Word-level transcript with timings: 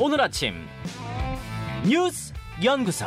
오늘 0.00 0.20
아침 0.20 0.54
뉴스 1.86 2.32
연구소. 2.64 3.06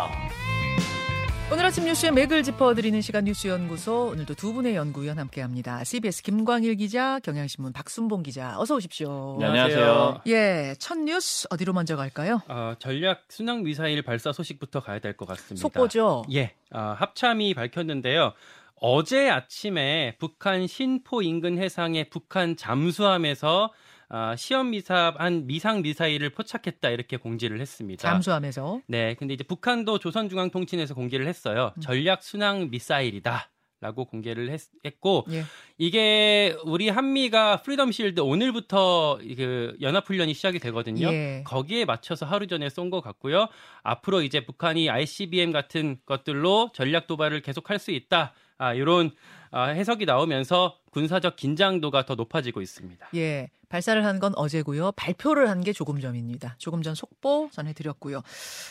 오늘 1.52 1.66
아침 1.66 1.86
뉴스의 1.86 2.12
맥을 2.14 2.42
짚어드리는 2.44 3.00
시간 3.02 3.26
뉴스 3.26 3.48
연구소 3.48 4.08
오늘도 4.12 4.34
두 4.36 4.54
분의 4.54 4.76
연구위원 4.76 5.20
함께합니다. 5.20 5.84
CBS 5.84 6.24
김광일 6.24 6.76
기자, 6.76 7.20
경향신문 7.20 7.74
박순봉 7.74 8.24
기자, 8.24 8.56
어서 8.60 8.76
오십시오. 8.76 9.38
네, 9.40 9.46
안녕하세요. 9.48 10.22
예, 10.28 10.76
첫 10.80 10.98
뉴스 10.98 11.48
어디로 11.52 11.74
먼저 11.74 11.96
갈까요? 11.96 12.42
어, 12.48 12.74
전략 12.80 13.24
순항 13.30 13.64
미사일 13.64 14.02
발사 14.04 14.32
소식부터 14.32 14.80
가야 14.80 15.00
될 15.00 15.16
것 15.18 15.28
같습니다. 15.28 15.62
속보죠. 15.62 16.24
예, 16.32 16.54
어, 16.72 16.96
합참이 16.98 17.54
밝혔는데요. 17.54 18.34
어제 18.76 19.30
아침에 19.30 20.16
북한 20.20 20.68
신포 20.68 21.22
인근 21.22 21.58
해상의 21.58 22.10
북한 22.10 22.56
잠수함에서 22.58 23.72
어, 24.14 24.36
시험 24.36 24.70
미사한 24.70 25.48
미상 25.48 25.82
미사일을 25.82 26.30
포착했다 26.30 26.90
이렇게 26.92 27.18
공지를 27.18 27.60
했습니다. 27.60 28.08
잠수함에서. 28.08 28.82
네, 28.86 29.16
근데 29.16 29.34
이제 29.34 29.44
북한도 29.44 29.98
조선중앙통신에서 29.98 30.94
공개를 30.94 31.28
했어요. 31.28 31.74
음. 31.78 31.82
전략 31.82 32.22
순항 32.22 32.70
미사일이다. 32.70 33.50
라고 33.82 34.06
공개를 34.06 34.50
했, 34.50 34.62
고 35.02 35.26
예. 35.32 35.44
이게 35.78 36.56
우리 36.66 36.88
한미가 36.90 37.64
프리덤 37.64 37.92
실드 37.92 38.20
오늘부터 38.22 39.18
그 39.36 39.76
연합 39.82 40.08
훈련이 40.08 40.34
시작이 40.34 40.60
되거든요. 40.60 41.08
예. 41.12 41.44
거기에 41.46 41.86
맞춰서 41.86 42.26
하루 42.26 42.46
전에 42.48 42.70
쏜 42.70 42.90
것 42.90 43.02
같고요. 43.02 43.48
앞으로 43.82 44.22
이제 44.22 44.46
북한이 44.46 44.90
ICBM 44.90 45.52
같은 45.52 45.98
것들로 46.06 46.70
전략 46.74 47.08
도발을 47.08 47.42
계속할 47.42 47.80
수 47.80 47.92
있다. 47.92 48.34
아, 48.58 48.74
이런 48.74 49.12
아, 49.52 49.68
해석이 49.70 50.06
나오면서 50.06 50.78
군사적 50.92 51.36
긴장도가 51.38 52.06
더 52.06 52.14
높아지고 52.16 52.62
있습니다. 52.62 53.10
예, 53.16 53.50
발사를 53.70 54.06
한 54.06 54.20
건 54.20 54.34
어제고요. 54.36 54.92
발표를 54.92 55.50
한 55.50 55.62
게 55.64 55.74
조금 55.74 56.00
전입니다. 56.00 56.56
조금 56.60 56.84
전 56.84 56.94
속보 56.94 57.50
전해드렸고요. 57.52 58.22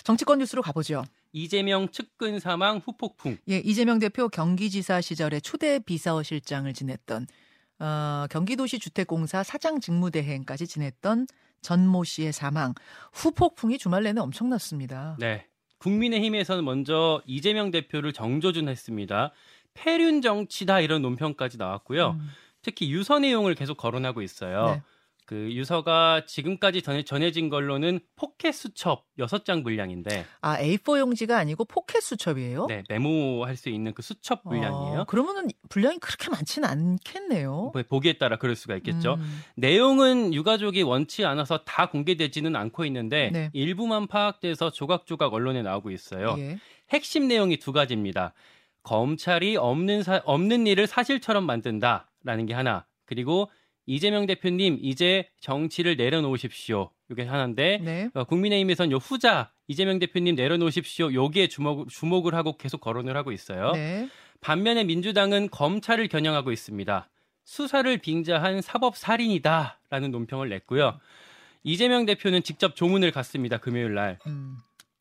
정치권 0.05 0.39
뉴스로 0.39 0.63
가보죠. 0.63 1.05
이재명 1.33 1.89
측근 1.89 2.39
사망 2.39 2.77
후폭풍. 2.85 3.39
예, 3.49 3.59
이재명 3.59 3.99
대표 3.99 4.29
경기지사 4.29 5.01
시절에 5.01 5.41
초대 5.41 5.79
비서실장을 5.81 6.73
지냈 6.75 7.02
던 7.07 7.27
어, 7.79 8.27
경기도시 8.31 8.79
주택공사 8.79 9.43
사장 9.43 9.81
직무대행까지 9.81 10.67
지냈던 10.67 11.27
전모 11.63 12.05
씨의 12.05 12.33
사망 12.33 12.75
후폭풍이 13.13 13.79
주말 13.79 14.03
내내 14.05 14.21
엄청났습니다. 14.21 15.17
네. 15.19 15.47
국민의힘에서는 15.79 16.65
먼저 16.65 17.23
이재명 17.27 17.71
대표를 17.71 18.13
정조준했습니다. 18.13 19.33
패륜 19.75 20.23
정치다 20.23 20.81
이런 20.81 21.03
논평까지 21.03 21.59
나왔고요. 21.59 22.11
음, 22.11 22.29
특히 22.63 22.91
유서 22.93 23.19
내용을 23.19 23.55
계속 23.55 23.77
거론하고 23.77 24.23
있어요. 24.23 24.67
네. 24.67 24.83
그 25.25 25.53
유서가 25.53 26.25
지금까지 26.27 26.83
전해, 26.83 27.05
전해 27.05 27.31
진 27.33 27.49
걸로는 27.49 28.01
포켓 28.17 28.53
수첩 28.53 29.05
6장 29.19 29.63
분량인데 29.63 30.27
아 30.41 30.59
A4 30.59 30.99
용지가 30.99 31.39
아니고 31.39 31.65
포켓 31.65 32.01
수첩이에요? 32.03 32.67
네, 32.67 32.83
메모할 32.89 33.57
수 33.57 33.69
있는 33.69 33.95
그 33.95 34.03
수첩 34.03 34.43
분량이에요. 34.45 35.01
어, 35.01 35.05
그러면은 35.05 35.49
분량이 35.69 35.99
그렇게 35.99 36.29
많지는 36.31 36.69
않겠네요. 36.69 37.71
뭐 37.73 37.83
보기에 37.89 38.15
따라 38.15 38.37
그럴 38.37 38.57
수가 38.57 38.77
있겠죠. 38.77 39.15
음, 39.15 39.41
내용은 39.57 40.35
유가족이 40.35 40.83
원치 40.83 41.25
않아서 41.25 41.59
다 41.65 41.89
공개되지는 41.89 42.57
않고 42.57 42.85
있는데 42.87 43.31
네. 43.33 43.51
일부만 43.53 44.09
파악돼서 44.09 44.71
조각조각 44.71 45.33
언론에 45.33 45.63
나오고 45.63 45.91
있어요. 45.93 46.35
예. 46.39 46.59
핵심 46.91 47.29
내용이 47.29 47.57
두 47.59 47.73
가지입니다. 47.73 48.35
검찰이 48.83 49.57
없는 49.57 50.03
사- 50.03 50.23
없는 50.25 50.67
일을 50.67 50.87
사실처럼 50.87 51.45
만든다라는 51.47 52.47
게 52.47 52.55
하나. 52.55 52.85
그리고 53.07 53.51
이재명 53.87 54.27
대표님 54.27 54.79
이제 54.83 55.29
정치를 55.41 55.97
내려놓으십시오. 55.97 56.91
이게 57.11 57.25
하나인데 57.25 57.79
네. 57.83 58.09
어, 58.15 58.25
국민의힘에선 58.25 58.91
요 58.93 58.97
후자 58.97 59.51
이재명 59.69 59.99
대표님 59.99 60.35
내려놓으십시오. 60.35 61.15
여기에 61.15 61.49
주목, 61.49 61.89
주목을 61.89 62.35
하고 62.35 62.57
계속 62.57 62.81
거론을 62.81 63.17
하고 63.17 63.33
있어요. 63.33 63.73
네. 63.73 64.09
반면에 64.41 64.85
민주당은 64.85 65.51
검찰을 65.51 66.09
겨냥하고 66.09 66.53
있습니다. 66.53 67.09
수사를 67.45 67.99
빙자한 67.99 68.61
사법 68.63 68.97
살인이다라는 68.97 70.11
논평을 70.11 70.49
냈고요. 70.49 70.99
이재명 71.65 72.07
대표는 72.07 72.43
직접 72.43 72.75
조문을 72.75 73.11
갔습니다. 73.13 73.59
금요일 73.59 73.95
날. 73.95 74.19
음, 74.27 74.57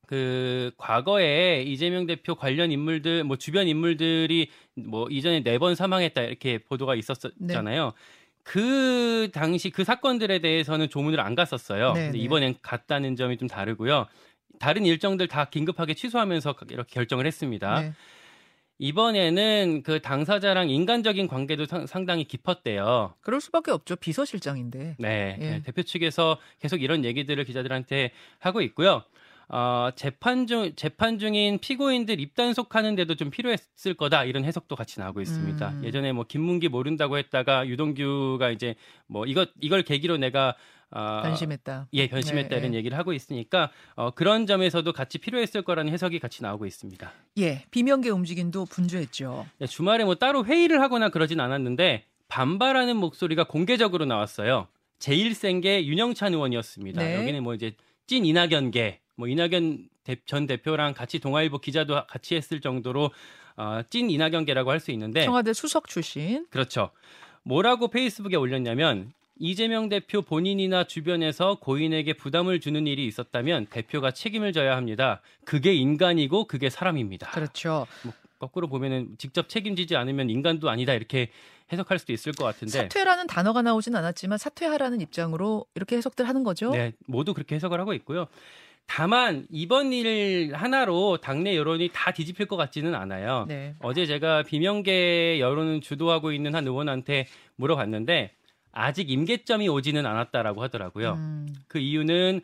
그 0.06 0.72
과거에 0.78 1.63
이재명 1.63 2.06
대표 2.06 2.36
관련 2.36 2.72
인물들 2.72 3.24
뭐 3.24 3.38
주변 3.38 3.68
인물들이 3.68 4.50
뭐 4.75 5.08
이전에 5.09 5.42
네 5.44 5.58
번 5.58 5.74
사망했다 5.75 6.22
이렇게 6.22 6.58
보도가 6.59 6.96
있었잖아요. 6.96 7.94
그 8.51 9.29
당시 9.31 9.69
그 9.69 9.85
사건들에 9.85 10.39
대해서는 10.39 10.89
조문을 10.89 11.22
안 11.22 11.35
갔었어요. 11.35 11.94
네, 11.94 12.03
근데 12.07 12.17
네. 12.17 12.23
이번엔 12.25 12.56
갔다는 12.62 13.16
점이 13.16 13.38
좀 13.38 13.47
다르고요. 13.47 14.07
다른 14.59 14.85
일정들 14.85 15.29
다 15.29 15.45
긴급하게 15.45 15.94
취소하면서 15.94 16.56
이렇게 16.69 16.94
결정을 16.94 17.25
했습니다. 17.25 17.79
네. 17.79 17.94
이번에는 18.78 19.84
그 19.85 20.01
당사자랑 20.01 20.69
인간적인 20.69 21.29
관계도 21.29 21.66
상- 21.66 21.85
상당히 21.88 22.25
깊었대요. 22.25 23.13
그럴 23.22 23.39
수밖에 23.39 23.72
없죠. 23.72 23.95
비서실장인데. 23.95 24.97
네, 25.00 25.38
예. 25.39 25.50
네, 25.51 25.62
대표 25.63 25.81
측에서 25.83 26.38
계속 26.59 26.81
이런 26.81 27.06
얘기들을 27.06 27.41
기자들한테 27.45 28.12
하고 28.39 28.62
있고요. 28.62 29.03
어, 29.53 29.89
재판 29.95 30.47
중 30.47 30.72
재판 30.78 31.19
중인 31.19 31.59
피고인들 31.59 32.22
입단속하는 32.22 32.95
데도 32.95 33.16
좀 33.16 33.29
필요했을 33.29 33.94
거다 33.95 34.23
이런 34.23 34.45
해석도 34.45 34.78
같이 34.78 35.00
나오고 35.01 35.19
있습니다. 35.19 35.69
음. 35.69 35.84
예전에 35.84 36.13
뭐 36.13 36.23
김문기 36.25 36.69
모른다고 36.69 37.17
했다가 37.17 37.67
유동규가 37.67 38.50
이제 38.51 38.75
뭐 39.07 39.25
이것 39.25 39.50
이걸 39.59 39.81
계기로 39.84 40.16
내가 40.17 40.56
어, 40.89 41.22
변심했다. 41.23 41.88
예 41.94 42.07
변심했다 42.07 42.50
네, 42.50 42.57
이런 42.57 42.72
네. 42.72 42.78
얘기를 42.78 42.97
하고 42.97 43.12
있으니까 43.12 43.72
어, 43.95 44.12
그런 44.12 44.45
점에서도 44.45 44.89
같이 44.94 45.17
필요했을 45.17 45.63
거라는 45.63 45.91
해석이 45.91 46.19
같이 46.19 46.44
나오고 46.44 46.66
있습니다. 46.66 47.12
예, 47.39 47.66
비명계 47.72 48.09
움직임도 48.09 48.66
분주했죠. 48.66 49.47
네, 49.59 49.68
주말에 49.68 50.06
뭐 50.06 50.16
따로 50.16 50.45
회의를 50.45 50.79
하거나 50.81 51.09
그러진 51.09 51.41
않았는데 51.41 52.06
반발하는 52.29 52.95
목소리가 52.95 53.44
공개적으로 53.45 54.06
나왔어요. 54.06 54.68
제일 54.97 55.33
센 55.35 55.59
게 55.59 55.85
윤영찬 55.85 56.33
의원이었습니다. 56.33 57.01
네. 57.01 57.18
여기는 57.19 57.44
뭐 57.44 57.53
이제 57.53 57.73
찐 58.07 58.23
이낙연계, 58.25 59.00
뭐 59.16 59.28
이낙연 59.28 59.90
대- 60.04 60.18
전 60.26 60.48
대표랑 60.48 60.94
같이 60.94 61.20
동아일보 61.20 61.60
기자도 61.60 62.06
같이 62.08 62.36
했을 62.36 62.62
정도로 62.62 63.12
어, 63.58 63.82
찐 63.90 64.10
이낙연계라고 64.10 64.72
할 64.72 64.80
수 64.80 64.92
있는데 64.92 65.26
청와대 65.26 65.54
수석 65.54 65.88
출신. 65.88 66.46
그렇죠. 66.50 66.90
뭐라고 67.44 67.90
페이스북에 67.90 68.36
올렸냐면 68.36 69.12
이재명 69.38 69.90
대표 69.90 70.22
본인이나 70.22 70.84
주변에서 70.86 71.56
고인에게 71.60 72.14
부담을 72.14 72.60
주는 72.60 72.86
일이 72.88 73.06
있었다면 73.08 73.68
대표가 73.68 74.12
책임을 74.12 74.54
져야 74.54 74.76
합니다. 74.76 75.22
그게 75.46 75.74
인간이고 75.74 76.46
그게 76.46 76.70
사람입니다. 76.70 77.32
그렇죠. 77.32 77.88
뭐 78.04 78.14
거꾸로 78.40 78.68
보면은 78.68 79.16
직접 79.18 79.50
책임지지 79.50 79.96
않으면 79.96 80.30
인간도 80.30 80.70
아니다 80.70 80.94
이렇게 80.94 81.30
해석할 81.72 82.00
수도 82.00 82.12
있을 82.14 82.32
것 82.34 82.44
같은데 82.44 82.72
사퇴라는 82.80 83.28
단어가 83.28 83.62
나오진 83.62 83.96
않았지만 83.96 84.38
사퇴하라는 84.38 85.00
입장으로 85.02 85.66
이렇게 85.76 85.96
해석들 85.98 86.28
하는 86.28 86.44
거죠. 86.44 86.72
네 86.72 86.94
모두 87.06 87.34
그렇게 87.34 87.56
해석을 87.56 87.80
하고 87.80 87.94
있고요. 87.94 88.28
다만 88.88 89.47
이번 89.50 89.94
일 89.94 90.52
하나로 90.53 91.18
당내 91.18 91.56
여론이 91.56 91.92
다 91.94 92.12
뒤집힐 92.12 92.47
것 92.47 92.58
같지는 92.58 92.94
않아요. 92.94 93.46
네. 93.47 93.74
어제 93.80 94.06
제가 94.06 94.44
비명계 94.44 95.40
여론을 95.40 95.81
주도하고 95.81 96.34
있는 96.34 96.56
한 96.56 96.68
의원한테 96.68 97.25
물어봤는데 97.56 98.34
아직 98.74 99.09
임계점이 99.09 99.69
오지는 99.69 100.06
않았다라고 100.06 100.62
하더라고요. 100.64 101.14
음, 101.14 101.47
그 101.68 101.80
이유는 101.80 102.42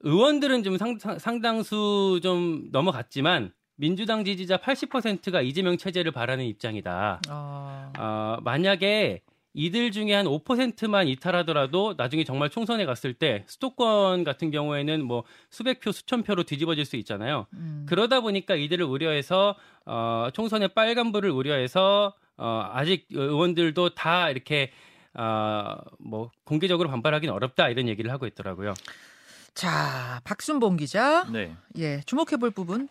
의원들은 0.00 0.62
좀 0.62 0.76
상, 0.78 1.40
당수 1.40 2.20
좀 2.22 2.68
넘어갔지만 2.72 3.52
민주당 3.76 4.24
지지자 4.24 4.58
80%가 4.58 5.42
이재명 5.42 5.76
체제를 5.76 6.12
바라는 6.12 6.44
입장이다. 6.44 7.20
아, 7.28 7.92
어, 7.98 8.40
만약에 8.42 9.22
이들 9.54 9.90
중에 9.90 10.14
한 10.14 10.26
5%만 10.26 11.08
이탈하더라도 11.08 11.94
나중에 11.96 12.24
정말 12.24 12.48
총선에 12.48 12.84
갔을 12.86 13.12
때 13.12 13.44
수도권 13.46 14.24
같은 14.24 14.50
경우에는 14.50 15.04
뭐 15.04 15.24
수백 15.50 15.80
표, 15.80 15.92
수천 15.92 16.22
표로 16.22 16.44
뒤집어질 16.44 16.84
수 16.84 16.96
있잖아요. 16.96 17.46
음, 17.52 17.84
그러다 17.88 18.20
보니까 18.20 18.54
이들을 18.54 18.84
우려해서 18.84 19.54
어, 19.84 20.28
총선의 20.32 20.68
빨간불을 20.68 21.30
우려해서 21.30 22.14
어, 22.38 22.70
아직 22.72 23.06
의원들도 23.10 23.90
다 23.90 24.30
이렇게 24.30 24.72
어, 25.14 25.76
뭐 25.98 26.30
공개적으로 26.44 26.88
반발하기는 26.88 27.32
어렵다 27.34 27.68
이런 27.68 27.88
얘기를 27.88 28.10
하고 28.10 28.26
있더라고요. 28.26 28.72
자, 29.54 30.20
박순봉 30.24 30.76
기자. 30.76 31.24
네. 31.30 31.54
예, 31.78 32.00
주목해 32.06 32.38
볼 32.38 32.50
부분. 32.50 32.88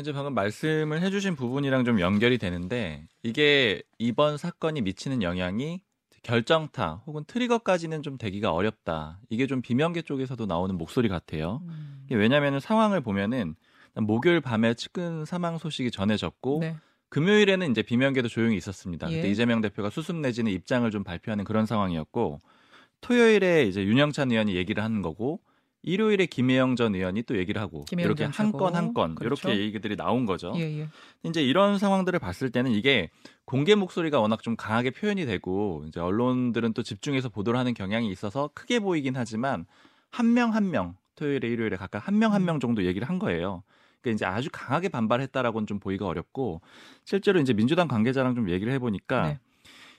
이제 0.00 0.12
방금 0.12 0.34
말씀을 0.34 1.00
해주신 1.02 1.36
부분이랑 1.36 1.84
좀 1.84 2.00
연결이 2.00 2.38
되는데 2.38 3.06
이게 3.22 3.82
이번 3.98 4.36
사건이 4.36 4.80
미치는 4.82 5.22
영향이 5.22 5.80
결정타 6.22 7.02
혹은 7.06 7.22
트리거까지는 7.26 8.02
좀 8.02 8.18
되기가 8.18 8.52
어렵다. 8.52 9.20
이게 9.28 9.46
좀 9.46 9.62
비명계 9.62 10.02
쪽에서도 10.02 10.46
나오는 10.46 10.76
목소리 10.76 11.08
같아요. 11.08 11.60
음, 11.68 12.06
왜냐하면 12.10 12.60
상황을 12.60 13.02
보면은 13.02 13.54
목요일 13.94 14.40
밤에 14.40 14.74
측근 14.74 15.24
사망 15.24 15.58
소식이 15.58 15.90
전해졌고 15.90 16.58
네. 16.60 16.76
금요일에는 17.10 17.70
이제 17.70 17.82
비명계도 17.82 18.28
조용히 18.28 18.56
있었습니다. 18.56 19.10
예. 19.12 19.16
그때 19.16 19.30
이재명 19.30 19.60
대표가 19.60 19.90
수습 19.90 20.16
내지는 20.16 20.50
입장을 20.50 20.90
좀 20.90 21.04
발표하는 21.04 21.44
그런 21.44 21.66
상황이었고 21.66 22.40
토요일에 23.02 23.64
이제 23.64 23.84
윤영찬 23.84 24.32
의원이 24.32 24.56
얘기를 24.56 24.82
하는 24.82 25.02
거고 25.02 25.40
일요일에 25.84 26.26
김혜영 26.26 26.76
전 26.76 26.94
의원이 26.94 27.22
또 27.24 27.36
얘기를 27.38 27.60
하고 27.60 27.84
이렇게 28.06 28.24
한 28.24 28.52
건 28.52 28.74
한건 28.74 29.14
그렇죠. 29.14 29.48
이렇게 29.50 29.62
얘기들이 29.64 29.96
나온 29.96 30.26
거죠. 30.26 30.52
예, 30.56 30.80
예. 30.80 30.88
이제 31.24 31.42
이런 31.42 31.78
상황들을 31.78 32.18
봤을 32.18 32.50
때는 32.50 32.70
이게 32.72 33.10
공개 33.44 33.74
목소리가 33.74 34.20
워낙 34.20 34.42
좀 34.42 34.56
강하게 34.56 34.90
표현이 34.90 35.26
되고 35.26 35.84
이제 35.88 36.00
언론들은 36.00 36.72
또 36.72 36.82
집중해서 36.82 37.28
보도를 37.28 37.58
하는 37.58 37.74
경향이 37.74 38.10
있어서 38.10 38.50
크게 38.54 38.80
보이긴 38.80 39.16
하지만 39.16 39.66
한 40.10 40.32
명 40.34 40.54
한 40.54 40.70
명 40.70 40.96
토요일에 41.16 41.48
일요일에 41.48 41.76
각각 41.76 42.08
한 42.08 42.18
명 42.18 42.32
한 42.32 42.44
명 42.44 42.58
정도 42.60 42.84
얘기를 42.84 43.08
한 43.08 43.18
거예요. 43.18 43.62
그러니까 44.00 44.16
이제 44.16 44.24
아주 44.26 44.48
강하게 44.52 44.88
반발했다라고는 44.88 45.66
좀 45.66 45.80
보기가 45.80 46.06
어렵고 46.06 46.60
실제로 47.04 47.40
이제 47.40 47.52
민주당 47.52 47.88
관계자랑 47.88 48.34
좀 48.34 48.50
얘기를 48.50 48.72
해보니까 48.74 49.28
네. 49.28 49.38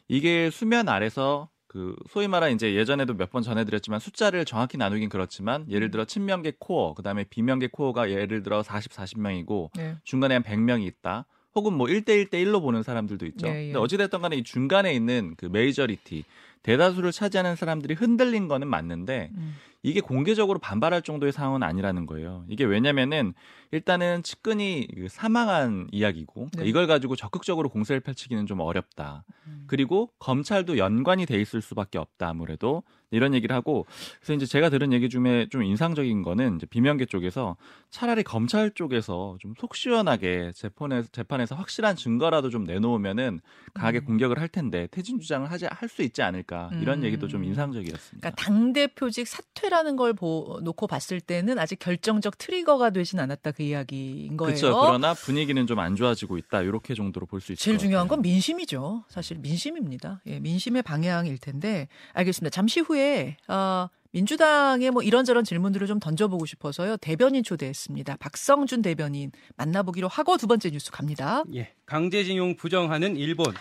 이게 0.08 0.50
수면 0.52 0.88
아래서 0.90 1.50
그 1.68 1.96
소위 2.10 2.28
말한 2.28 2.52
이제 2.52 2.76
예전에도 2.76 3.14
몇 3.16 3.32
번 3.32 3.42
전해드렸지만 3.44 4.00
숫자를 4.00 4.46
정확히 4.46 4.78
나누긴 4.78 5.10
그렇지만 5.10 5.66
예를 5.70 5.92
들어 5.92 6.06
친명계 6.06 6.54
코어 6.60 6.94
그다음에 6.94 7.24
비명계 7.26 7.70
코어가 7.72 8.10
예를 8.12 8.44
들어 8.44 8.64
40, 8.64 8.92
40명이고 8.94 9.70
네. 9.76 9.96
중간에 10.04 10.36
한 10.36 10.44
100명이 10.44 10.86
있다. 10.86 11.26
혹은 11.56 11.74
뭐 11.74 11.88
1대1 11.88 12.30
대 12.30 12.44
1로 12.44 12.62
보는 12.62 12.84
사람들도 12.84 13.26
있죠. 13.28 13.48
예, 13.48 13.52
예. 13.62 13.66
근데 13.68 13.80
어찌됐든 13.80 14.22
간에 14.22 14.36
이 14.36 14.44
중간에 14.44 14.94
있는 14.94 15.34
그 15.38 15.46
메이저리티 15.48 16.24
대다수를 16.64 17.12
차지하는 17.12 17.56
사람들이 17.56 17.94
흔들린 17.94 18.48
거는 18.48 18.68
맞는데 18.68 19.32
음. 19.36 19.56
이게 19.86 20.02
공개적으로 20.02 20.58
반발할 20.60 21.04
정도의 21.04 21.32
상황은 21.32 21.62
아니라는 21.62 22.06
거예요. 22.08 22.44
이게 22.50 22.64
왜냐면은 22.64 23.34
일단은 23.72 24.24
측근이 24.24 24.88
그 24.96 25.08
사망한 25.10 25.90
이야기고 25.92 26.48
네. 26.58 26.66
이걸 26.66 26.88
가지고 26.88 27.16
적극적으로 27.16 27.70
공세를 27.70 28.00
펼치기는 28.00 28.46
좀 28.48 28.62
어렵다. 28.62 29.24
음. 29.48 29.66
그리고 29.68 30.10
검찰도 30.20 30.78
연관이 30.78 31.26
돼 31.26 31.40
있을 31.40 31.62
수밖에 31.62 31.98
없다 31.98 32.30
아무래도 32.30 32.84
이런 33.12 33.34
얘기를 33.34 33.56
하고 33.56 33.86
그래서 34.20 34.34
이제 34.34 34.46
제가 34.46 34.70
들은 34.70 34.92
얘기 34.92 35.08
중에 35.10 35.48
좀 35.50 35.64
인상적인 35.64 36.24
거는 36.24 36.56
이제 36.58 36.66
비명계 36.66 37.06
쪽에서 37.06 37.56
차라리 37.92 38.24
검찰 38.24 38.72
쪽에서 38.72 39.38
좀 39.40 39.54
속 39.58 39.76
시원하게 39.76 40.52
재판에서 40.54 41.08
재판에서 41.12 41.56
확실한 41.56 41.96
증거라도 41.96 42.50
좀 42.50 42.66
내놓으면은 42.66 43.40
강하게 43.74 44.00
음. 44.00 44.06
공격을 44.06 44.40
할 44.40 44.48
텐데 44.50 44.88
퇴진 44.92 45.20
주장을 45.20 45.50
하지 45.50 45.66
할 45.70 45.88
수 45.90 46.02
있지 46.02 46.22
않을까 46.24 46.72
이런 46.82 47.00
음. 47.00 47.04
얘기도 47.06 47.28
좀 47.28 47.44
인상적이었습니다. 47.44 48.20
그러니까 48.20 48.44
당 48.44 48.74
대표직 48.74 49.28
사퇴라 49.28 49.75
는 49.84 49.96
걸 49.96 50.14
보, 50.14 50.60
놓고 50.64 50.88
봤을 50.88 51.20
때는 51.22 51.58
아직 51.60 51.80
결정적 51.80 52.38
트리거가 52.38 52.90
되진 52.92 53.20
않았다 53.20 53.52
그 53.52 53.64
이야기인 53.64 54.38
거예요. 54.38 54.56
그렇죠. 54.56 54.80
그러나 54.82 55.14
분위기는 55.14 55.66
좀 55.68 55.80
안 55.80 55.96
좋아지고 55.96 56.38
있다. 56.38 56.62
이렇게 56.62 56.94
정도로 56.96 57.26
볼 57.26 57.42
수 57.42 57.52
있을 57.54 57.62
제일 57.64 57.78
것 57.78 57.82
중요한. 57.84 58.08
건 58.08 58.22
민심이죠. 58.22 59.04
사실 59.10 59.38
민심입니다. 59.38 60.22
예, 60.28 60.40
민심의 60.40 60.82
방향일 60.84 61.38
텐데 61.38 61.88
알겠습니다. 62.14 62.50
잠시 62.54 62.80
후에 62.80 63.38
어, 63.48 63.88
민주당의 64.12 64.92
뭐 64.92 65.04
이런저런 65.04 65.44
질문들을 65.44 65.88
좀 65.88 66.00
던져보고 66.00 66.46
싶어서요. 66.46 66.96
대변인 66.98 67.44
초대했습니다. 67.44 68.16
박성준 68.18 68.82
대변인 68.82 69.32
만나보기로 69.58 70.08
하고 70.08 70.38
두 70.38 70.48
번째 70.48 70.70
뉴스 70.72 70.90
갑니다. 70.92 71.44
예, 71.54 71.74
강제징용 71.86 72.56
부정하는 72.56 73.18
일본. 73.18 73.54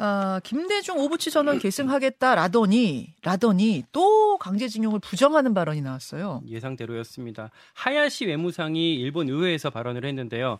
아, 0.00 0.40
김대중 0.44 0.96
오부치 0.96 1.32
전원 1.32 1.58
계승하겠다라더니 1.58 3.14
라더니 3.22 3.82
또 3.90 4.38
강제징용을 4.38 5.00
부정하는 5.00 5.54
발언이 5.54 5.82
나왔어요. 5.82 6.40
예상대로였습니다. 6.46 7.50
하야시 7.74 8.26
외무상이 8.26 8.94
일본 8.94 9.28
의회에서 9.28 9.70
발언을 9.70 10.04
했는데요. 10.04 10.58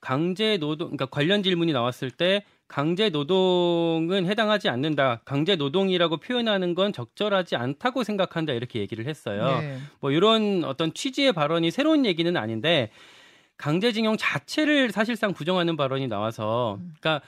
강제 0.00 0.56
노동, 0.56 0.88
그러니까 0.88 1.06
관련 1.06 1.42
질문이 1.42 1.72
나왔을 1.72 2.10
때 2.10 2.44
강제 2.66 3.10
노동은 3.10 4.24
해당하지 4.26 4.70
않는다. 4.70 5.20
강제 5.26 5.56
노동이라고 5.56 6.16
표현하는 6.18 6.74
건 6.74 6.92
적절하지 6.94 7.56
않다고 7.56 8.04
생각한다. 8.04 8.54
이렇게 8.54 8.78
얘기를 8.80 9.06
했어요. 9.06 9.58
네. 9.60 9.78
뭐 10.00 10.12
이런 10.12 10.64
어떤 10.64 10.94
취지의 10.94 11.32
발언이 11.32 11.70
새로운 11.70 12.06
얘기는 12.06 12.34
아닌데 12.36 12.90
강제징용 13.58 14.16
자체를 14.16 14.92
사실상 14.92 15.34
부정하는 15.34 15.76
발언이 15.76 16.08
나와서 16.08 16.78
그러니까 17.00 17.20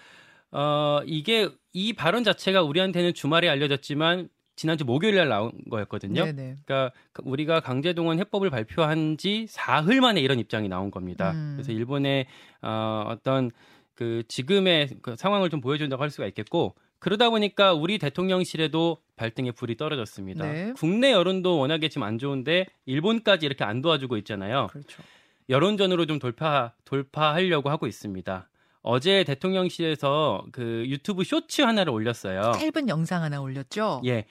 어 0.52 1.00
이게 1.06 1.48
이 1.72 1.92
발언 1.92 2.24
자체가 2.24 2.62
우리한테는 2.62 3.14
주말에 3.14 3.48
알려졌지만 3.48 4.28
지난주 4.60 4.84
목요일 4.84 5.16
날 5.16 5.28
나온 5.28 5.52
거였거든요. 5.70 6.24
네네. 6.24 6.56
그러니까 6.66 6.92
우리가 7.22 7.60
강제동원 7.60 8.18
해법을 8.18 8.50
발표한 8.50 9.16
지 9.16 9.46
사흘 9.48 10.02
만에 10.02 10.20
이런 10.20 10.38
입장이 10.38 10.68
나온 10.68 10.90
겁니다. 10.90 11.30
음. 11.32 11.54
그래서 11.56 11.72
일본의 11.72 12.26
어, 12.60 13.04
어떤 13.08 13.50
그 13.94 14.22
지금의 14.28 14.98
그 15.00 15.16
상황을 15.16 15.48
좀 15.48 15.62
보여준다고 15.62 16.02
할 16.02 16.10
수가 16.10 16.26
있겠고 16.26 16.74
그러다 16.98 17.30
보니까 17.30 17.72
우리 17.72 17.96
대통령실에도 17.96 18.98
발등에 19.16 19.52
불이 19.52 19.78
떨어졌습니다. 19.78 20.44
네. 20.44 20.72
국내 20.76 21.12
여론도 21.12 21.56
워낙에 21.56 21.88
지금 21.88 22.02
안 22.02 22.18
좋은데 22.18 22.66
일본까지 22.84 23.46
이렇게 23.46 23.64
안 23.64 23.80
도와주고 23.80 24.18
있잖아요. 24.18 24.66
그렇죠. 24.72 25.02
여론전으로 25.48 26.04
좀 26.04 26.18
돌파 26.18 26.74
돌파하려고 26.84 27.70
하고 27.70 27.86
있습니다. 27.86 28.49
어제 28.82 29.24
대통령실에서 29.24 30.46
그 30.52 30.84
유튜브 30.86 31.24
쇼츠 31.24 31.62
하나를 31.62 31.92
올렸어요. 31.92 32.52
짧은 32.52 32.88
영상 32.88 33.22
하나 33.22 33.40
올렸죠. 33.40 34.02
예. 34.06 34.24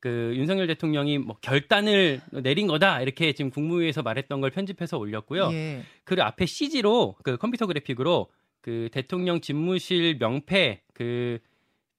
그 0.00 0.32
윤석열 0.36 0.66
대통령이 0.66 1.16
뭐 1.18 1.36
결단을 1.40 2.20
내린 2.42 2.66
거다 2.66 3.00
이렇게 3.00 3.32
지금 3.32 3.50
국무회의에서 3.50 4.02
말했던 4.02 4.42
걸 4.42 4.50
편집해서 4.50 4.98
올렸고요. 4.98 5.50
예. 5.52 5.82
그 6.04 6.16
앞에 6.20 6.44
CG로 6.44 7.16
그 7.22 7.38
컴퓨터 7.38 7.66
그래픽으로 7.66 8.28
그 8.60 8.90
대통령 8.92 9.40
집무실 9.40 10.18
명패 10.18 10.82
그 10.92 11.38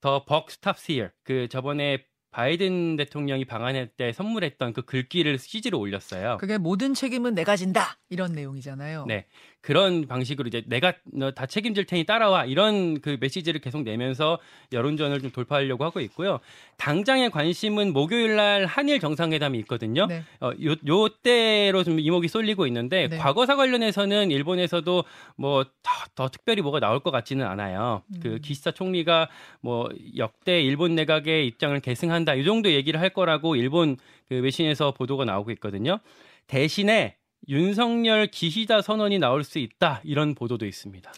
The 0.06 0.24
buck 0.24 0.52
stops 0.52 0.92
here 0.92 1.10
그 1.24 1.48
저번에 1.48 2.06
바이든 2.30 2.96
대통령이 2.98 3.46
방한할 3.46 3.88
때 3.88 4.12
선물했던 4.12 4.74
그 4.74 4.84
글귀를 4.84 5.40
CG로 5.40 5.80
올렸어요. 5.80 6.38
그게 6.38 6.60
모든 6.60 6.94
책임은 6.94 7.34
내가 7.34 7.56
진다 7.56 7.98
이런 8.10 8.34
내용이잖아요. 8.34 9.06
네. 9.08 9.26
그런 9.66 10.06
방식으로 10.08 10.48
이제 10.48 10.64
내가 10.68 10.94
너 11.12 11.32
다 11.32 11.48
책임질 11.48 11.86
테니 11.86 12.04
따라와 12.06 12.46
이런 12.46 13.02
그 13.02 13.18
메시지를 13.20 13.60
계속 13.60 13.82
내면서 13.82 14.38
여론전을 14.72 15.22
좀 15.22 15.32
돌파하려고 15.32 15.84
하고 15.84 16.00
있고요. 16.02 16.40
당장의 16.78 17.32
관심은 17.32 17.94
목요일 17.94 18.36
날 18.36 18.66
한일 18.66 19.00
정상회담이 19.00 19.58
있거든요. 19.60 20.06
네. 20.06 20.24
어, 20.40 20.52
요, 20.64 20.76
요 20.88 21.10
때로 21.24 21.84
좀 21.84 22.00
이목이 22.00 22.28
쏠리고 22.28 22.68
있는데 22.68 23.08
네. 23.10 23.18
과거사 23.18 23.56
관련해서는 23.56 24.30
일본에서도 24.32 25.04
뭐더 25.36 25.72
더 26.14 26.30
특별히 26.30 26.62
뭐가 26.62 26.80
나올 26.80 27.00
것 27.00 27.10
같지는 27.10 27.46
않아요. 27.48 28.04
음. 28.14 28.20
그 28.22 28.40
기시다 28.40 28.72
총리가 28.72 29.30
뭐 29.62 29.90
역대 30.16 30.62
일본 30.62 30.94
내각의 30.96 31.48
입장을 31.48 31.78
계승한다 31.80 32.36
이 32.36 32.46
정도 32.46 32.72
얘기를 32.72 33.02
할 33.02 33.10
거라고 33.10 33.56
일본 33.56 33.98
그 34.30 34.36
외신에서 34.36 34.92
보도가 34.92 35.26
나오고 35.26 35.52
있거든요. 35.52 36.00
대신에 36.48 37.16
윤석열 37.48 38.28
기시다 38.28 38.82
선언이 38.82 39.20
나올 39.20 39.44
수 39.44 39.60
있다 39.60 40.02
이런 40.04 40.36
보도도 40.36 40.66
있습니다. 40.66 41.12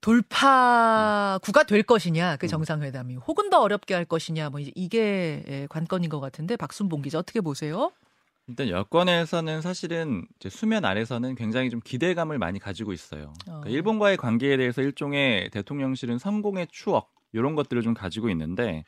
돌파구가 0.00 1.64
될 1.64 1.82
것이냐 1.82 2.32
음. 2.32 2.36
그 2.40 2.48
정상회담이 2.48 3.16
혹은 3.16 3.50
더 3.50 3.60
어렵게 3.60 3.94
할 3.94 4.04
것이냐 4.04 4.50
뭐 4.50 4.60
이게 4.60 5.44
예, 5.46 5.66
관건인 5.68 6.08
것 6.08 6.20
같은데 6.20 6.56
박순봉 6.56 7.02
기자 7.02 7.18
어떻게 7.18 7.40
보세요? 7.40 7.92
일단 8.46 8.68
여권에서는 8.68 9.60
사실은 9.60 10.26
이제 10.36 10.48
수면 10.48 10.84
아래서는 10.84 11.36
굉장히 11.36 11.70
좀 11.70 11.80
기대감을 11.84 12.38
많이 12.38 12.58
가지고 12.58 12.92
있어요. 12.92 13.32
그러니까 13.44 13.68
어. 13.68 13.70
일본과의 13.70 14.16
관계에 14.16 14.56
대해서 14.56 14.82
일종의 14.82 15.50
대통령실은 15.50 16.18
성공의 16.18 16.68
추억 16.70 17.12
이런 17.32 17.54
것들을 17.54 17.82
좀 17.82 17.94
가지고 17.94 18.28
있는데 18.30 18.84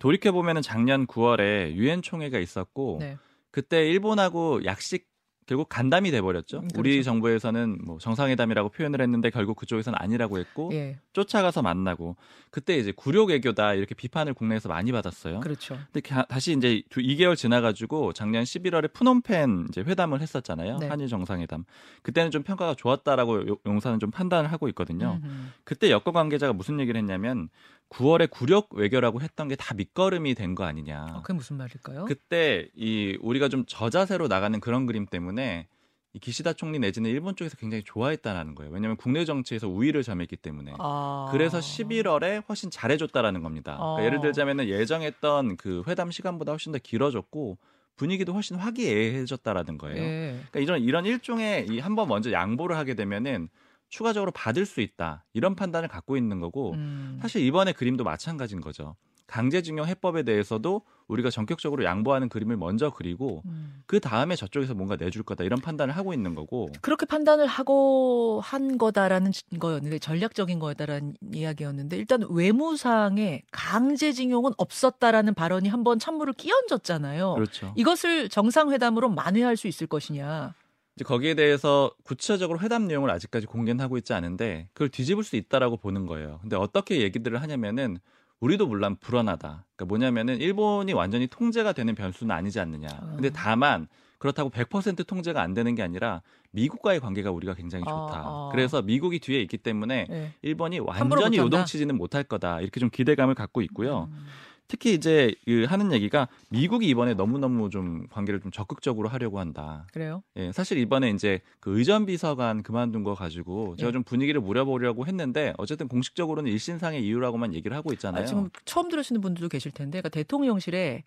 돌이켜 0.00 0.32
보면은 0.32 0.62
작년 0.62 1.06
9월에 1.06 1.74
유엔 1.74 2.02
총회가 2.02 2.38
있었고 2.38 2.98
네. 3.00 3.16
그때 3.50 3.88
일본하고 3.88 4.64
약식 4.64 5.06
결국 5.48 5.68
간담이 5.70 6.10
돼 6.10 6.20
버렸죠. 6.20 6.58
음, 6.58 6.68
우리 6.76 6.90
그렇죠. 6.92 7.04
정부에서는 7.04 7.78
뭐 7.86 7.98
정상회담이라고 7.98 8.68
표현을 8.68 9.00
했는데 9.00 9.30
결국 9.30 9.56
그쪽에서는 9.56 9.98
아니라고 9.98 10.38
했고 10.38 10.68
예. 10.74 10.98
쫓아가서 11.14 11.62
만나고 11.62 12.16
그때 12.50 12.76
이제 12.76 12.92
굴욕 12.94 13.30
외교다 13.30 13.72
이렇게 13.72 13.94
비판을 13.94 14.34
국내에서 14.34 14.68
많이 14.68 14.92
받았어요. 14.92 15.40
그렇죠. 15.40 15.78
근데 15.90 16.00
가- 16.06 16.26
다시 16.26 16.52
이제 16.52 16.82
두 16.90 17.00
2개월 17.00 17.34
지나가지고 17.34 18.12
작년 18.12 18.44
11월에 18.44 18.92
푸놈펜 18.92 19.66
이제 19.70 19.80
회담을 19.80 20.20
했었잖아요. 20.20 20.76
네. 20.78 20.88
한일 20.88 21.08
정상회담. 21.08 21.64
그때는 22.02 22.30
좀 22.30 22.42
평가가 22.42 22.74
좋았다라고 22.74 23.48
요- 23.48 23.56
용사는 23.64 23.98
좀 24.00 24.10
판단을 24.10 24.52
하고 24.52 24.68
있거든요. 24.68 25.18
음흠. 25.24 25.32
그때 25.64 25.90
여권 25.90 26.12
관계자가 26.12 26.52
무슨 26.52 26.78
얘기를 26.78 26.98
했냐면 27.00 27.48
9월에 27.90 28.30
굴욕 28.30 28.74
외교라고 28.74 29.20
했던 29.20 29.48
게 29.48 29.56
다 29.56 29.74
밑거름이 29.74 30.34
된 30.34 30.54
거 30.54 30.64
아니냐. 30.64 31.06
어, 31.16 31.22
그게 31.22 31.32
무슨 31.34 31.56
말일까요? 31.56 32.04
그때 32.04 32.68
이 32.74 33.16
우리가 33.20 33.48
좀 33.48 33.64
저자세로 33.66 34.28
나가는 34.28 34.58
그런 34.60 34.86
그림 34.86 35.06
때문에 35.06 35.68
이 36.14 36.18
기시다 36.18 36.52
총리 36.54 36.78
내지는 36.78 37.10
일본 37.10 37.36
쪽에서 37.36 37.56
굉장히 37.56 37.82
좋아했다라는 37.84 38.54
거예요. 38.54 38.72
왜냐하면 38.72 38.96
국내 38.96 39.24
정치에서 39.24 39.68
우위를 39.68 40.02
점했기 40.02 40.36
때문에. 40.36 40.72
아. 40.78 41.28
그래서 41.32 41.58
11월에 41.58 42.42
훨씬 42.48 42.70
잘해줬다라는 42.70 43.42
겁니다. 43.42 43.72
그러니까 43.76 44.02
어. 44.02 44.04
예를 44.04 44.20
들자면은 44.20 44.68
예정했던 44.68 45.56
그 45.56 45.82
회담 45.86 46.10
시간보다 46.10 46.52
훨씬 46.52 46.72
더 46.72 46.78
길어졌고 46.78 47.58
분위기도 47.96 48.32
훨씬 48.32 48.56
화기애애해졌다라는 48.56 49.76
거예요. 49.78 50.02
예. 50.02 50.40
그러니까 50.50 50.60
이런 50.60 50.82
이런 50.82 51.04
일종의 51.04 51.66
이 51.68 51.78
한번 51.78 52.08
먼저 52.08 52.30
양보를 52.32 52.76
하게 52.76 52.94
되면은 52.94 53.48
추가적으로 53.88 54.30
받을 54.30 54.66
수 54.66 54.80
있다 54.80 55.24
이런 55.32 55.54
판단을 55.54 55.88
갖고 55.88 56.16
있는 56.16 56.40
거고 56.40 56.72
음. 56.72 57.18
사실 57.20 57.42
이번에 57.42 57.72
그림도 57.72 58.04
마찬가지인 58.04 58.60
거죠. 58.60 58.96
강제징용 59.28 59.86
해법에 59.86 60.22
대해서도 60.22 60.82
우리가 61.06 61.30
전격적으로 61.30 61.84
양보하는 61.84 62.28
그림을 62.28 62.56
먼저 62.56 62.90
그리고 62.90 63.42
음. 63.44 63.82
그 63.86 64.00
다음에 64.00 64.34
저쪽에서 64.34 64.74
뭔가 64.74 64.96
내줄 64.96 65.22
거다 65.22 65.44
이런 65.44 65.60
판단을 65.60 65.96
하고 65.96 66.14
있는 66.14 66.34
거고 66.34 66.70
그렇게 66.80 67.06
판단을 67.06 67.46
하고 67.46 68.40
한 68.42 68.78
거다라는 68.78 69.32
거였는데 69.58 69.98
전략적인 69.98 70.58
거다라는 70.58 71.14
이야기였는데 71.32 71.96
일단 71.98 72.24
외무상에 72.30 73.42
강제징용은 73.52 74.52
없었다라는 74.56 75.34
발언이 75.34 75.68
한번 75.68 75.98
찬물을 75.98 76.32
끼얹었잖아요. 76.32 77.34
그렇죠. 77.34 77.74
이것을 77.76 78.30
정상회담으로 78.30 79.10
만회할 79.10 79.56
수 79.58 79.68
있을 79.68 79.86
것이냐. 79.86 80.54
이제 80.98 81.04
거기에 81.04 81.34
대해서 81.34 81.92
구체적으로 82.02 82.58
회담 82.58 82.88
내용을 82.88 83.08
아직까지 83.10 83.46
공개는 83.46 83.80
하고 83.80 83.98
있지 83.98 84.14
않은데 84.14 84.68
그걸 84.72 84.88
뒤집을 84.88 85.22
수 85.22 85.36
있다라고 85.36 85.76
보는 85.76 86.06
거예요. 86.06 86.40
근데 86.40 86.56
어떻게 86.56 87.00
얘기들을 87.02 87.40
하냐면은 87.40 87.98
우리도 88.40 88.66
물론 88.66 88.96
불안하다. 88.96 89.64
그러니까 89.76 89.84
뭐냐면은 89.84 90.40
일본이 90.40 90.92
완전히 90.92 91.28
통제가 91.28 91.72
되는 91.72 91.94
변수는 91.94 92.34
아니지 92.34 92.58
않느냐. 92.58 92.88
근데 93.14 93.30
다만 93.30 93.86
그렇다고 94.18 94.50
100% 94.50 95.06
통제가 95.06 95.40
안 95.40 95.54
되는 95.54 95.76
게 95.76 95.82
아니라 95.84 96.22
미국과의 96.50 96.98
관계가 96.98 97.30
우리가 97.30 97.54
굉장히 97.54 97.84
아, 97.86 97.90
좋다. 97.90 98.18
아. 98.18 98.48
그래서 98.50 98.82
미국이 98.82 99.20
뒤에 99.20 99.40
있기 99.42 99.58
때문에 99.58 100.06
네. 100.08 100.32
일본이 100.42 100.80
완전히? 100.80 101.36
요동치지는 101.36 101.96
못할 101.96 102.24
거다. 102.24 102.60
이렇게 102.60 102.80
좀 102.80 102.90
기대감을 102.90 103.36
갖고 103.36 103.62
있고요. 103.62 104.08
음. 104.10 104.26
특히 104.68 104.92
이제 104.92 105.34
그 105.46 105.64
하는 105.64 105.92
얘기가 105.92 106.28
미국이 106.50 106.86
이번에 106.88 107.14
너무너무 107.14 107.70
좀 107.70 108.06
관계를 108.10 108.40
좀 108.40 108.50
적극적으로 108.50 109.08
하려고 109.08 109.40
한다. 109.40 109.86
그래요? 109.92 110.22
예, 110.36 110.52
사실 110.52 110.78
이번에 110.78 111.10
이제 111.10 111.40
그 111.58 111.78
의전 111.78 112.06
비서관 112.06 112.62
그만둔 112.62 113.02
거 113.02 113.14
가지고 113.14 113.74
제가 113.76 113.88
예. 113.88 113.92
좀 113.92 114.02
분위기를 114.04 114.40
물어보려고 114.40 115.06
했는데 115.06 115.54
어쨌든 115.56 115.88
공식적으로는 115.88 116.50
일신상의 116.52 117.04
이유라고만 117.04 117.54
얘기를 117.54 117.76
하고 117.76 117.92
있잖아요. 117.94 118.22
아, 118.22 118.26
지금 118.26 118.50
처음 118.66 118.90
들으시는 118.90 119.22
분들도 119.22 119.48
계실 119.48 119.72
텐데, 119.72 120.00
그러니까 120.00 120.10
대통령실에 120.10 121.04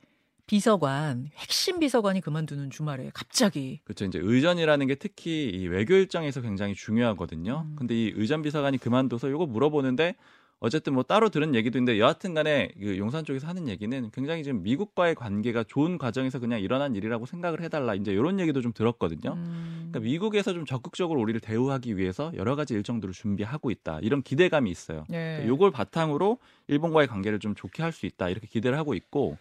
비서관, 0.48 1.30
핵심 1.38 1.80
비서관이 1.80 2.20
그만두는 2.20 2.72
주말에 2.72 3.12
갑자기 3.14 3.80
그렇죠. 3.86 4.06
이제 4.06 4.20
의전이라는 4.22 4.88
게 4.88 4.96
특히 4.96 5.50
이 5.50 5.68
외교 5.68 5.94
일정에서 5.94 6.42
굉장히 6.42 6.74
중요하거든요. 6.74 7.68
음. 7.70 7.76
근데 7.78 7.96
이 7.96 8.12
의전 8.16 8.42
비서관이 8.42 8.80
그만둬서 8.80 9.30
이거 9.30 9.46
물어보는데 9.46 10.16
어쨌든 10.64 10.94
뭐 10.94 11.02
따로 11.02 11.30
들은 11.30 11.56
얘기도 11.56 11.80
있는데 11.80 12.00
여하튼 12.00 12.36
간에 12.36 12.70
그 12.80 12.96
용산 13.00 13.26
쪽에서 13.26 13.48
하는 13.48 13.68
얘기는 13.68 14.12
굉장히 14.12 14.44
지금 14.44 14.62
미국과의 14.62 15.16
관계가 15.16 15.64
좋은 15.64 15.98
과정에서 15.98 16.38
그냥 16.38 16.62
일어난 16.62 16.96
일이라고 16.96 17.26
생각을 17.26 17.62
해달라. 17.62 17.96
이제 17.96 18.12
이런 18.14 18.40
얘기도 18.40 18.62
좀 18.62 18.72
들었거든요. 18.72 19.34
음, 19.34 19.90
그러니까 19.90 20.00
미국에서 20.02 20.54
좀 20.54 20.66
적극적으로 20.68 21.20
우리를 21.20 21.42
대우하기 21.42 21.98
위해서 21.98 22.32
여러 22.36 22.56
가지 22.56 22.76
일정들을 22.76 23.12
준비하고 23.12 23.72
있다. 23.72 24.00
이런 24.04 24.22
기대감이 24.22 24.70
있어요. 24.70 25.06
예. 25.10 25.16
그러니까 25.16 25.48
요걸 25.48 25.72
바탕으로 25.72 26.38
일본과의 26.68 27.08
관계를 27.08 27.40
좀 27.40 27.56
좋게 27.56 27.82
할 27.82 27.92
수 27.92 28.06
있다. 28.06 28.30
이렇게 28.30 28.46
기대를 28.48 28.78
하고 28.78 28.94
있고 28.94 29.38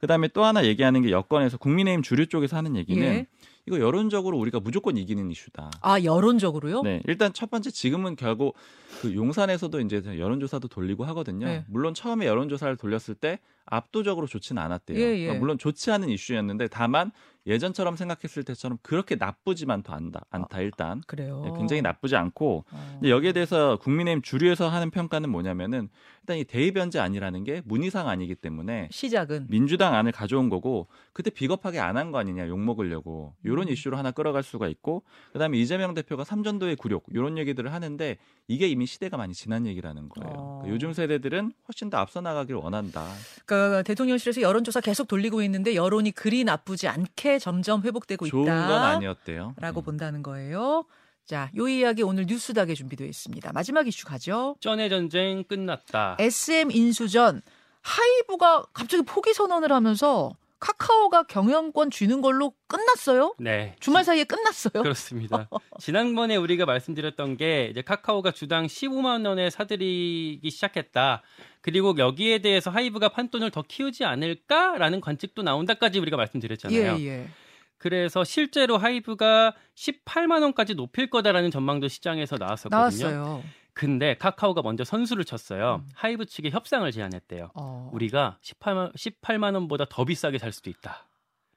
그다음에 0.00 0.26
또 0.28 0.44
하나 0.44 0.66
얘기하는 0.66 1.02
게 1.02 1.10
여권에서 1.12 1.56
국민의힘 1.56 2.02
주류 2.02 2.26
쪽에서 2.26 2.56
하는 2.56 2.74
얘기는 2.76 3.00
예. 3.02 3.26
이거 3.66 3.80
여론적으로 3.80 4.38
우리가 4.38 4.60
무조건 4.60 4.96
이기는 4.96 5.30
이슈다. 5.30 5.70
아 5.80 6.02
여론적으로요? 6.02 6.82
네, 6.82 7.00
일단 7.06 7.32
첫 7.32 7.50
번째 7.50 7.70
지금은 7.70 8.14
결국 8.16 8.54
그 9.00 9.14
용산에서도 9.14 9.80
이제 9.80 10.02
여론조사도 10.04 10.68
돌리고 10.68 11.04
하거든요. 11.06 11.46
네. 11.46 11.64
물론 11.68 11.94
처음에 11.94 12.26
여론조사를 12.26 12.76
돌렸을 12.76 13.14
때 13.14 13.38
압도적으로 13.66 14.26
좋지는 14.26 14.60
않았대요. 14.60 14.98
예, 14.98 15.02
예. 15.02 15.20
그러니까 15.22 15.40
물론 15.40 15.56
좋지 15.58 15.90
않은 15.90 16.10
이슈였는데 16.10 16.68
다만 16.68 17.10
예전처럼 17.46 17.96
생각했을 17.96 18.42
때처럼 18.42 18.78
그렇게 18.82 19.16
나쁘지만도 19.16 19.92
않다. 19.92 20.24
않다 20.30 20.60
일단 20.60 21.02
그래요. 21.06 21.42
네, 21.44 21.52
굉장히 21.56 21.80
나쁘지 21.82 22.16
않고 22.16 22.64
어. 22.70 22.90
근데 22.94 23.10
여기에 23.10 23.32
대해서 23.32 23.76
국민의힘 23.82 24.22
주류에서 24.22 24.68
하는 24.68 24.90
평가는 24.90 25.28
뭐냐면은 25.30 25.88
일단 26.22 26.36
이 26.38 26.44
대의변제 26.44 26.98
아니라는 27.00 27.44
게 27.44 27.60
문희상 27.64 28.08
아니기 28.08 28.34
때문에 28.34 28.88
시작은 28.90 29.46
민주당 29.48 29.94
안을 29.94 30.12
가져온 30.12 30.48
거고 30.50 30.86
그때 31.12 31.30
비겁하게 31.30 31.80
안 31.80 31.96
한 31.96 32.12
거 32.12 32.18
아니냐 32.18 32.48
욕 32.48 32.58
먹으려고 32.60 33.34
이런 33.54 33.68
음. 33.68 33.72
이슈로 33.72 33.96
하나 33.96 34.10
끌어갈 34.10 34.42
수가 34.42 34.68
있고 34.68 35.02
그다음에 35.32 35.58
이재명 35.58 35.94
대표가 35.94 36.24
삼전도의 36.24 36.76
굴욕 36.76 37.04
이런 37.08 37.38
얘기들을 37.38 37.72
하는데 37.72 38.18
이게 38.48 38.68
이미 38.68 38.86
시대가 38.86 39.16
많이 39.16 39.32
지난 39.32 39.66
얘기라는 39.66 40.08
거예요. 40.08 40.32
어. 40.36 40.58
그러니까 40.58 40.74
요즘 40.74 40.92
세대들은 40.92 41.52
훨씬 41.68 41.88
더 41.88 41.98
앞서 41.98 42.20
나가길 42.20 42.56
원한다. 42.56 43.06
그러니까 43.46 43.82
대통령실에서 43.82 44.42
여론조사 44.42 44.80
계속 44.80 45.08
돌리고 45.08 45.42
있는데 45.42 45.74
여론이 45.74 46.10
그리 46.12 46.44
나쁘지 46.44 46.88
않게 46.88 47.38
점점 47.38 47.82
회복되고 47.82 48.26
좋은 48.26 48.44
있다. 48.44 48.68
건 48.68 48.82
아니었대요. 48.82 49.54
라고 49.58 49.80
음. 49.80 49.84
본다는 49.84 50.22
거예요. 50.22 50.84
자, 51.24 51.50
요 51.56 51.68
이야기 51.68 52.02
오늘 52.02 52.26
뉴스닥에 52.26 52.74
준비되어 52.74 53.06
있습니다. 53.06 53.52
마지막 53.54 53.86
이슈 53.88 54.04
가죠. 54.04 54.56
전의 54.60 54.90
전쟁 54.90 55.44
끝났다. 55.44 56.16
SM 56.18 56.70
인수전 56.70 57.40
하이브가 57.80 58.64
갑자기 58.72 59.02
포기 59.04 59.32
선언을 59.32 59.72
하면서 59.72 60.32
카카오가 60.64 61.24
경영권 61.24 61.90
쥐는 61.90 62.22
걸로 62.22 62.54
끝났어요. 62.68 63.34
네. 63.38 63.76
주말 63.80 64.02
사이에 64.02 64.24
끝났어요. 64.24 64.82
그렇습니다. 64.82 65.46
지난번에 65.78 66.36
우리가 66.36 66.64
말씀드렸던 66.64 67.36
게 67.36 67.68
이제 67.70 67.82
카카오가 67.82 68.30
주당 68.30 68.66
15만 68.66 69.26
원에 69.26 69.50
사들이기 69.50 70.50
시작했다. 70.50 71.22
그리고 71.60 71.94
여기에 71.98 72.38
대해서 72.38 72.70
하이브가 72.70 73.10
판돈을 73.10 73.50
더 73.50 73.60
키우지 73.60 74.06
않을까라는 74.06 75.02
관측도 75.02 75.42
나온다까지 75.42 75.98
우리가 75.98 76.16
말씀드렸잖아요. 76.16 76.96
예, 76.98 77.04
예. 77.04 77.28
그래서 77.76 78.24
실제로 78.24 78.78
하이브가 78.78 79.54
18만 79.74 80.42
원까지 80.42 80.76
높일 80.76 81.10
거다라는 81.10 81.50
전망도 81.50 81.88
시장에서 81.88 82.38
나왔었거든요. 82.38 82.78
나왔어요. 82.78 83.42
근데 83.74 84.14
카카오가 84.14 84.62
먼저 84.62 84.84
선수를 84.84 85.24
쳤어요. 85.24 85.82
음. 85.84 85.90
하이브 85.94 86.26
측에 86.26 86.50
협상을 86.50 86.90
제안했대요. 86.90 87.50
어. 87.54 87.90
우리가 87.92 88.38
18만, 88.40 88.94
18만 88.94 89.54
원보다 89.54 89.84
더 89.90 90.04
비싸게 90.04 90.38
살 90.38 90.52
수도 90.52 90.70
있다. 90.70 91.06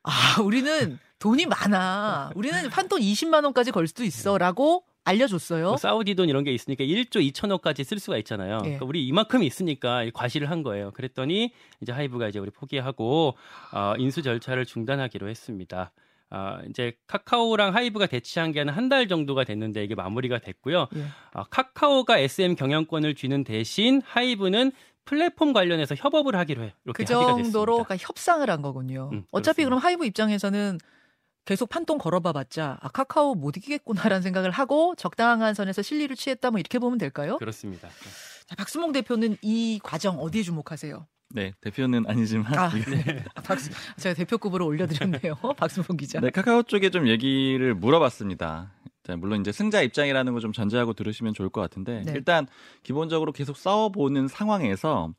아, 0.04 0.42
우리는 0.42 1.00
돈이 1.20 1.46
많아. 1.46 2.32
우리는 2.36 2.58
판돈 2.72 3.02
20만 3.02 3.44
원까지 3.44 3.72
걸 3.72 3.88
수도 3.88 4.04
있어라고 4.04 4.84
알려줬어요. 5.04 5.68
뭐 5.68 5.78
사우디 5.78 6.16
돈 6.16 6.28
이런 6.28 6.44
게 6.44 6.52
있으니까 6.52 6.84
1조 6.84 7.32
2천억까지 7.32 7.84
쓸 7.84 8.00
수가 8.00 8.18
있잖아요. 8.18 8.56
예. 8.56 8.64
그러니까 8.64 8.86
우리 8.86 9.08
이만큼이 9.08 9.46
있으니까 9.46 10.04
과시를 10.14 10.50
한 10.50 10.64
거예요. 10.64 10.92
그랬더니 10.92 11.54
이제 11.82 11.92
하이브가 11.92 12.28
이제 12.28 12.40
우리 12.40 12.52
포기하고 12.52 13.36
어, 13.72 13.94
인수 13.98 14.22
절차를 14.22 14.66
중단하기로 14.66 15.30
했습니다. 15.30 15.92
아, 16.30 16.60
이제 16.70 16.94
카카오랑 17.08 17.74
하이브가 17.74 18.08
대치한 18.08 18.52
게 18.52 18.62
한 18.62 18.77
한 18.77 18.92
달 18.92 19.08
정도가 19.08 19.44
됐는데 19.44 19.84
이게 19.84 19.96
마무리가 19.96 20.40
됐고요. 20.40 20.88
예. 20.96 21.06
아, 21.34 21.44
카카오가 21.46 22.18
SM 22.18 22.56
경영권을 22.56 23.16
쥐는 23.16 23.44
대신 23.44 24.02
하이브는 24.06 24.72
플랫폼 25.06 25.54
관련해서 25.54 25.96
협업을 25.96 26.36
하기로 26.36 26.64
해. 26.64 26.74
이렇게 26.84 27.04
그 27.04 27.06
정도로 27.06 27.38
됐습니다. 27.38 27.62
그러니까 27.64 27.96
협상을 27.98 28.50
한 28.50 28.62
거군요. 28.62 29.10
음, 29.14 29.24
어차피 29.32 29.64
그렇습니다. 29.64 29.66
그럼 29.66 29.80
하이브 29.80 30.06
입장에서는 30.06 30.78
계속 31.46 31.70
판돈 31.70 31.98
걸어봐봤자 31.98 32.78
아, 32.82 32.90
카카오 32.90 33.34
못 33.34 33.56
이기겠구나라는 33.56 34.22
생각을 34.22 34.52
하고 34.52 34.96
적당한 34.96 35.54
선에서 35.54 35.82
실리를 35.82 36.14
취했다 36.18 36.52
뭐 36.52 36.60
이렇게 36.60 36.78
보면 36.78 36.98
될까요? 36.98 37.38
그렇습니다. 37.38 37.88
자, 38.48 38.56
박수몽 38.58 38.92
대표는 38.92 39.38
이 39.42 39.80
과정 39.82 40.20
어디에 40.20 40.44
주목하세요? 40.44 41.08
네, 41.30 41.54
대표는 41.62 42.06
아니지만 42.08 42.54
아, 42.58 42.70
네. 42.70 43.24
박수, 43.44 43.70
제가 43.98 44.16
대표급으로 44.16 44.66
올려드렸네요. 44.66 45.36
박수몽 45.58 45.98
기자. 45.98 46.20
네, 46.22 46.30
카카오 46.30 46.64
쪽에 46.64 46.90
좀 46.90 47.08
얘기를 47.08 47.74
물어봤습니다. 47.76 48.72
자, 49.04 49.16
물론 49.18 49.42
이제 49.42 49.52
승자 49.52 49.82
입장이라는 49.82 50.34
거 50.34 50.40
좀 50.40 50.52
전제하고 50.54 50.94
들으시면 50.94 51.34
좋을 51.34 51.50
것 51.50 51.62
같은데 51.62 52.04
네. 52.06 52.14
일단 52.16 52.48
기본적으로 52.84 53.32
계속 53.34 53.58
싸워보는 53.58 54.28
상황에서 54.28 55.14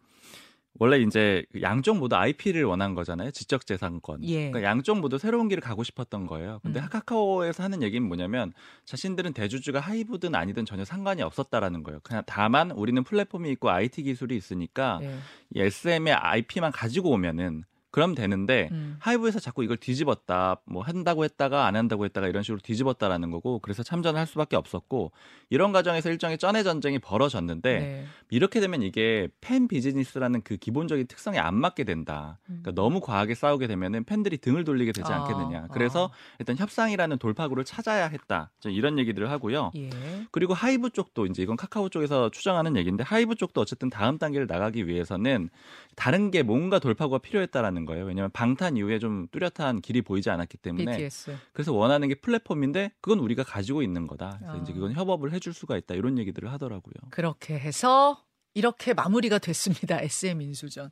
원래 0.79 0.99
이제 0.99 1.45
그 1.53 1.63
양쪽 1.63 1.99
모두 1.99 2.17
IP를 2.17 2.65
원한 2.65 2.95
거잖아요. 2.95 3.31
지적 3.31 3.67
재산권. 3.67 4.25
예. 4.25 4.51
그러니까 4.51 4.63
양쪽 4.63 5.01
모두 5.01 5.19
새로운 5.19 5.49
길을 5.49 5.61
가고 5.61 5.83
싶었던 5.83 6.27
거예요. 6.27 6.61
근데 6.63 6.81
음. 6.81 6.87
카카오에서 6.89 7.63
하는 7.63 7.83
얘기는 7.83 8.07
뭐냐면 8.07 8.53
자신들은 8.85 9.33
대주주가 9.33 9.81
하이브든 9.81 10.35
아니든 10.35 10.65
전혀 10.65 10.85
상관이 10.85 11.23
없었다라는 11.23 11.83
거예요. 11.83 12.01
그냥 12.03 12.23
다만 12.27 12.71
우리는 12.71 13.03
플랫폼이 13.03 13.51
있고 13.53 13.71
IT 13.71 14.03
기술이 14.05 14.37
있으니까 14.37 15.01
예. 15.03 15.19
이 15.55 15.61
SM의 15.61 16.15
IP만 16.15 16.73
가지고 16.73 17.11
오면은 17.11 17.65
그럼 17.99 18.15
되는데 18.15 18.69
음. 18.71 18.95
하이브에서 19.01 19.41
자꾸 19.41 19.65
이걸 19.65 19.77
뒤집었다, 19.77 20.61
뭐 20.67 20.85
한다고 20.85 21.25
했다가 21.25 21.67
안 21.67 21.75
한다고 21.75 22.05
했다가 22.05 22.29
이런 22.29 22.45
식으로 22.45 22.61
뒤집었다라는 22.63 23.33
거고, 23.33 23.59
그래서 23.59 23.83
참전을 23.83 24.21
할 24.21 24.25
수밖에 24.29 24.55
없었고, 24.55 25.11
이런 25.51 25.73
과정에서 25.73 26.09
일종의 26.09 26.39
쩐의 26.39 26.63
전쟁이 26.63 27.01
벌어졌는데, 27.01 27.79
네. 27.81 28.05
이렇게 28.31 28.61
되면 28.61 28.83
이게 28.83 29.27
팬 29.41 29.67
비즈니스라는 29.67 30.43
그 30.43 30.59
기본적인 30.59 31.09
특성에 31.09 31.39
안 31.39 31.57
맞게 31.57 31.83
된다. 31.83 32.39
그러니까 32.47 32.71
음. 32.71 32.75
너무 32.77 33.01
과하게 33.01 33.35
싸우게 33.35 33.67
되면은 33.67 34.05
팬들이 34.05 34.39
등을 34.39 34.63
돌리게 34.63 34.93
되지 34.93 35.13
아, 35.13 35.25
않겠느냐. 35.25 35.67
그래서 35.73 36.13
일단 36.39 36.57
협상이라는 36.57 37.19
돌파구를 37.19 37.65
찾아야 37.65 38.07
했다. 38.07 38.53
저 38.61 38.71
이런 38.71 39.01
얘기들을 39.01 39.29
하고요. 39.29 39.73
예. 39.75 39.91
그리고 40.31 40.55
하이브 40.55 40.91
쪽도 40.91 41.27
이제 41.27 41.43
이건 41.43 41.57
카카오 41.57 41.89
쪽에서 41.89 42.31
추정하는 42.31 42.77
얘기인데 42.77 43.03
하이브 43.03 43.35
쪽도 43.35 43.61
어쨌든 43.61 43.91
다음 43.91 44.19
단계를 44.19 44.47
나가기 44.47 44.87
위해서는 44.87 45.51
다른 45.97 46.31
게 46.31 46.45
뭔가 46.45 46.79
돌파구가 46.79 47.19
필요했다라는 47.19 47.88
거예요. 47.89 48.05
왜냐하면 48.05 48.31
방탄 48.33 48.77
이후에 48.77 48.99
좀 48.99 49.27
뚜렷한 49.29 49.81
길이 49.81 50.03
보이지 50.03 50.31
않았기 50.31 50.59
때문에 50.59 50.93
BTS. 50.93 51.37
그래서 51.53 51.73
원하는 51.73 52.09
게 52.09 52.15
플랫폼인데 52.15 52.93
그건 53.01 53.19
우리가 53.19 53.43
가지고 53.43 53.83
있는 53.83 54.07
거다. 54.07 54.37
그래서 54.39 54.53
아. 54.53 54.57
이제 54.63 54.73
그건 54.73 54.93
협업을 54.93 55.33
해줄 55.33 55.55
수가 55.55 55.77
있다 55.77 55.95
이런 55.95 56.19
얘기들을 56.19 56.53
하더라고요. 56.53 56.95
그렇게 57.11 57.59
해서 57.59 58.23
이렇게 58.55 58.95
마무리가 58.95 59.39
됐습니다. 59.39 60.01
SM 60.03 60.41
인수전. 60.43 60.91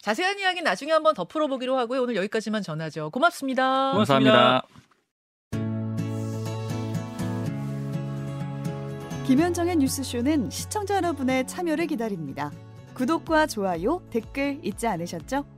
자세한 0.00 0.38
이야기 0.38 0.62
나중에 0.62 0.92
한번 0.92 1.14
더 1.14 1.24
풀어보기로 1.24 1.76
하고요. 1.76 2.02
오늘 2.02 2.16
여기까지만 2.16 2.62
전하죠. 2.62 3.10
고맙습니다. 3.10 3.92
고맙습니다. 3.92 4.62
김현정의 9.26 9.76
뉴스쇼는 9.76 10.48
시청자 10.48 10.96
여러분의 10.96 11.46
참여를 11.46 11.86
기다립니다. 11.86 12.50
구독과 12.94 13.46
좋아요, 13.46 14.02
댓글 14.10 14.58
잊지 14.62 14.86
않으셨죠? 14.86 15.57